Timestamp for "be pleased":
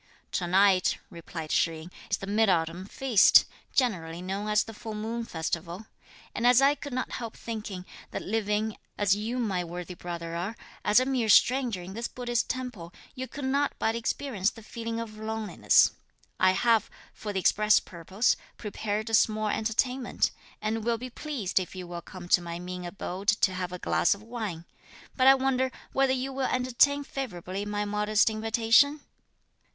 20.97-21.59